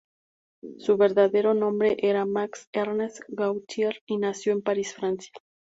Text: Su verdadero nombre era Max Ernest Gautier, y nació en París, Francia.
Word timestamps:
Su 0.79 0.97
verdadero 0.97 1.53
nombre 1.53 1.95
era 1.99 2.25
Max 2.25 2.69
Ernest 2.73 3.21
Gautier, 3.27 4.01
y 4.07 4.17
nació 4.17 4.53
en 4.53 4.63
París, 4.63 4.95
Francia. 4.95 5.31